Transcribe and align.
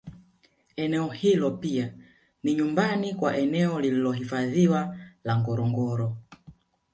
Eneo 0.75 1.07
hilo 1.09 1.51
pia 1.51 1.93
ni 2.43 2.53
nyumbani 2.55 3.15
kwa 3.15 3.37
eneo 3.37 3.79
lililohifadhiwa 3.81 4.97
la 5.23 5.39
Ngorongoro 5.39 6.17